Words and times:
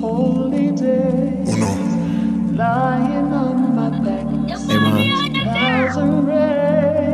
holy 0.00 0.70
day. 0.72 1.44
Lying 2.56 3.32
on 3.32 3.76
my 3.76 3.90
back. 4.00 4.26
Hey, 4.68 4.78
Mom. 4.78 4.96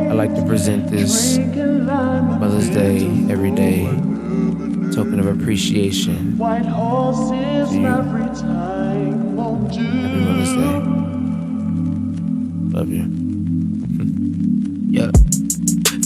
I'd 0.09 0.13
like 0.13 0.33
to 0.35 0.45
present 0.45 0.89
this 0.89 1.37
Mother's 1.37 2.69
Day 2.69 3.05
every 3.29 3.51
day 3.51 3.85
token 4.97 5.19
of 5.19 5.27
appreciation. 5.27 6.37
White 6.37 6.65
horses 6.65 7.71
every 7.75 8.25
time. 8.35 9.35
Won't 9.35 9.73
you? 9.73 9.83
Happy 9.83 10.19
Mother's 10.25 10.53
Day. 10.53 10.79
Love 12.77 12.89
you. 12.89 13.05
yeah. 14.89 15.11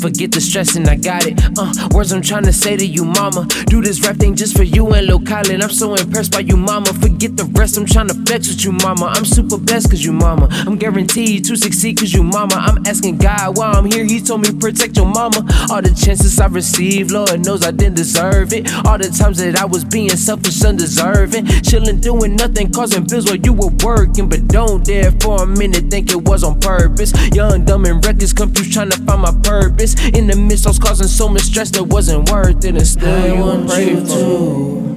Forget 0.01 0.31
the 0.31 0.41
stressing, 0.41 0.89
I 0.89 0.95
got 0.95 1.27
it. 1.27 1.39
Uh, 1.55 1.71
words 1.93 2.11
I'm 2.11 2.23
trying 2.23 2.45
to 2.45 2.53
say 2.53 2.75
to 2.75 2.83
you, 2.83 3.05
mama. 3.05 3.45
Do 3.67 3.83
this 3.83 4.01
rap 4.01 4.15
thing 4.15 4.35
just 4.35 4.57
for 4.57 4.63
you 4.63 4.87
and 4.93 5.05
Lil 5.05 5.19
Khaled. 5.19 5.61
I'm 5.61 5.69
so 5.69 5.93
impressed 5.93 6.31
by 6.31 6.39
you, 6.39 6.57
mama. 6.57 6.91
Forget 6.93 7.37
the 7.37 7.45
rest, 7.53 7.77
I'm 7.77 7.85
trying 7.85 8.07
to 8.07 8.15
flex 8.25 8.47
with 8.47 8.65
you, 8.65 8.71
mama. 8.71 9.05
I'm 9.05 9.25
super 9.25 9.59
blessed 9.59 9.91
cause 9.91 10.03
you, 10.03 10.11
mama. 10.11 10.47
I'm 10.65 10.77
guaranteed 10.77 11.45
to 11.45 11.55
succeed 11.55 11.99
cause 11.99 12.13
you, 12.13 12.23
mama. 12.23 12.55
I'm 12.55 12.83
asking 12.87 13.19
God 13.19 13.57
why 13.57 13.73
I'm 13.73 13.85
here. 13.85 14.03
He 14.03 14.19
told 14.19 14.41
me 14.41 14.51
protect 14.51 14.97
your 14.97 15.05
mama. 15.05 15.45
All 15.69 15.83
the 15.83 15.93
chances 15.93 16.39
I 16.39 16.47
received, 16.47 17.11
Lord 17.11 17.45
knows 17.45 17.63
I 17.63 17.69
didn't 17.69 17.95
deserve 17.95 18.53
it. 18.53 18.73
All 18.87 18.97
the 18.97 19.09
times 19.09 19.37
that 19.37 19.55
I 19.55 19.65
was 19.65 19.85
being 19.85 20.09
selfish, 20.09 20.63
undeserving. 20.63 21.45
Chilling, 21.61 21.99
doing 21.99 22.35
nothing, 22.35 22.71
causing 22.71 23.05
bills 23.05 23.25
while 23.27 23.35
you 23.35 23.53
were 23.53 23.71
working. 23.83 24.29
But 24.29 24.47
don't 24.47 24.83
dare 24.83 25.11
for 25.21 25.43
a 25.43 25.45
minute 25.45 25.91
think 25.91 26.11
it 26.11 26.23
was 26.23 26.43
on 26.43 26.59
purpose. 26.59 27.13
Young, 27.35 27.65
dumb, 27.65 27.85
and 27.85 28.03
reckless, 28.03 28.33
confused, 28.33 28.73
trying 28.73 28.89
to 28.89 28.97
find 29.03 29.21
my 29.21 29.33
purpose. 29.43 29.90
In 30.13 30.27
the 30.27 30.35
midst, 30.35 30.65
I 30.65 30.69
was 30.69 30.79
causing 30.79 31.07
so 31.07 31.27
much 31.27 31.43
stress 31.43 31.69
that 31.71 31.83
wasn't 31.83 32.29
worth 32.29 32.63
it. 32.65 32.75
And 32.75 32.87
still, 32.87 33.09
I 33.09 33.27
you 33.27 33.41
want 33.41 33.69
you 33.79 34.05
to. 34.05 34.91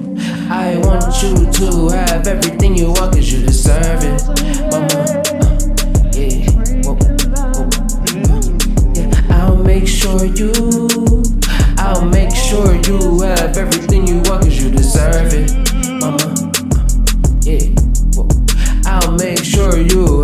I 0.49 0.77
want 0.77 1.23
you 1.23 1.51
to 1.51 1.89
have 1.95 2.27
everything 2.27 2.75
you 2.75 2.87
want, 2.87 3.13
cause 3.15 3.31
you 3.31 3.45
deserve 3.45 4.03
it. 4.03 4.21
Mama, 4.71 4.85
uh, 4.85 5.23
yeah. 6.13 6.51
Whoa, 6.83 6.95
whoa, 6.95 7.69
yeah. 8.95 9.35
I'll 9.35 9.57
make 9.57 9.87
sure 9.87 10.25
you. 10.25 10.51
I'll 11.77 12.05
make 12.05 12.33
sure 12.35 12.75
you 12.87 13.21
have 13.21 13.57
everything 13.57 14.07
you 14.07 14.21
want, 14.25 14.43
cause 14.43 14.63
you 14.63 14.71
deserve 14.71 15.33
it. 15.33 15.51
Mama, 15.99 16.17
uh, 16.17 16.51
yeah. 17.41 17.65
Whoa. 18.15 18.27
I'll 18.85 19.11
make 19.13 19.43
sure 19.43 19.77
you. 19.77 20.14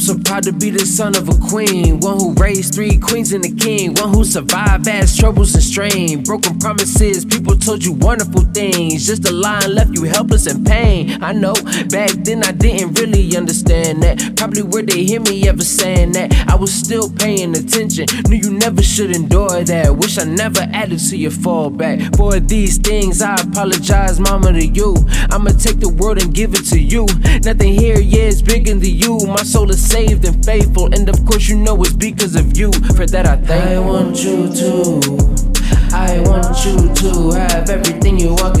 I'm 0.00 0.06
so 0.06 0.18
proud 0.18 0.44
to 0.44 0.52
be 0.54 0.70
the 0.70 0.86
son 0.86 1.14
of 1.14 1.28
a 1.28 1.36
queen. 1.50 2.00
One 2.00 2.18
who 2.18 2.32
raised 2.32 2.74
three 2.74 2.96
queens 2.96 3.34
and 3.34 3.44
a 3.44 3.50
king. 3.50 3.92
One 3.96 4.14
who 4.14 4.24
survived 4.24 4.86
vast 4.86 5.20
troubles 5.20 5.52
and 5.52 5.62
strain. 5.62 6.22
Broken 6.22 6.58
promises, 6.58 7.26
people 7.26 7.54
told 7.54 7.84
you 7.84 7.92
wonderful 7.92 8.40
things. 8.54 9.06
Just 9.06 9.28
a 9.28 9.30
line 9.30 9.74
left 9.74 9.90
you 9.92 10.04
helpless 10.04 10.46
and 10.46 10.66
pain. 10.66 11.22
I 11.22 11.34
know, 11.34 11.52
back 11.90 12.12
then 12.24 12.42
I 12.44 12.52
didn't 12.52 12.98
really 12.98 13.36
understand 13.36 13.69
that. 13.98 14.36
Probably 14.36 14.62
where 14.62 14.84
they 14.84 15.02
hear 15.02 15.20
me 15.20 15.48
ever 15.48 15.64
saying 15.64 16.12
that. 16.12 16.32
I 16.48 16.54
was 16.54 16.72
still 16.72 17.10
paying 17.10 17.56
attention. 17.56 18.06
Knew 18.28 18.36
you 18.36 18.52
never 18.52 18.82
should 18.82 19.10
endure 19.14 19.64
that. 19.64 19.96
Wish 19.96 20.18
I 20.18 20.24
never 20.24 20.60
added 20.72 21.00
to 21.10 21.16
your 21.16 21.32
fallback. 21.32 22.16
For 22.16 22.38
these 22.38 22.78
things, 22.78 23.20
I 23.20 23.34
apologize, 23.34 24.20
mama, 24.20 24.52
to 24.52 24.64
you. 24.64 24.94
I'ma 25.30 25.50
take 25.50 25.80
the 25.80 25.88
world 25.88 26.22
and 26.22 26.32
give 26.32 26.54
it 26.54 26.64
to 26.66 26.78
you. 26.78 27.06
Nothing 27.42 27.74
here, 27.74 27.98
yeah, 27.98 28.30
is 28.30 28.42
bigger 28.42 28.74
than 28.74 28.84
you. 28.84 29.18
My 29.26 29.42
soul 29.42 29.70
is 29.70 29.82
saved 29.84 30.24
and 30.24 30.44
faithful, 30.44 30.94
and 30.94 31.08
of 31.08 31.24
course, 31.26 31.48
you 31.48 31.56
know 31.56 31.80
it's 31.82 31.92
because 31.92 32.36
of 32.36 32.56
you. 32.56 32.70
For 32.94 33.06
that, 33.06 33.26
I 33.26 33.36
thank 33.36 33.64
I 33.70 33.78
want 33.80 34.22
you 34.22 34.48
to. 34.52 35.50
I 35.92 36.20
want 36.20 36.64
you 36.64 36.94
to 36.94 37.30
have 37.36 37.68
everything 37.68 38.18
you 38.18 38.34
want, 38.34 38.59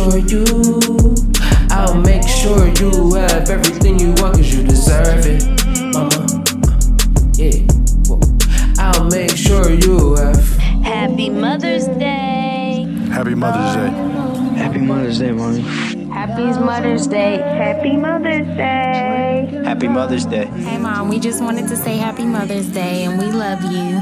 sure 0.00 0.18
you. 0.18 1.14
I'll 1.70 2.00
make 2.00 2.26
sure 2.26 2.68
you 2.80 3.14
have 3.14 3.50
everything 3.50 3.98
you 3.98 4.12
want, 4.14 4.36
cause 4.36 4.54
you 4.54 4.62
deserve 4.66 5.26
it. 5.26 5.44
Mama, 5.92 6.44
yeah. 7.34 7.60
Whoa. 8.08 8.20
I'll 8.78 9.04
make 9.10 9.36
sure 9.36 9.70
you 9.70 10.14
have. 10.16 10.56
Happy 10.82 11.28
Mother's 11.28 11.86
Day. 11.86 12.86
Happy 13.10 13.34
Mother's 13.34 13.76
Day. 13.76 14.56
Happy 14.56 14.78
Mother's 14.78 15.18
Day, 15.18 15.32
mommy. 15.32 15.60
Happy 16.10 16.44
Mother's 16.44 17.06
Day. 17.06 17.36
Happy 17.38 17.96
Mother's 17.96 18.46
Day. 18.56 19.62
Happy 19.64 19.88
Mother's 19.88 20.26
Day. 20.26 20.46
Hey, 20.46 20.78
Mom, 20.78 21.08
we 21.08 21.18
just 21.18 21.42
wanted 21.42 21.68
to 21.68 21.76
say 21.76 21.96
Happy 21.96 22.24
Mother's 22.24 22.68
Day 22.68 23.04
and 23.04 23.18
we 23.18 23.30
love 23.30 23.62
you. 23.64 24.00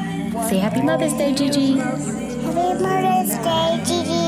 Say 0.48 0.58
Happy 0.58 0.82
Mother's 0.82 1.14
Day, 1.14 1.34
Gigi. 1.34 1.78
Happy 1.78 2.82
Mother's 2.82 3.36
Day, 3.38 4.27